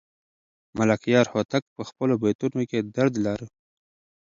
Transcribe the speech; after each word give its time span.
ملکیار 0.77 1.25
هوتک 1.33 1.63
په 1.75 1.81
خپلو 1.89 2.13
بیتونو 2.23 2.61
کې 2.69 2.79
درد 2.95 3.13
لاره. 3.25 3.47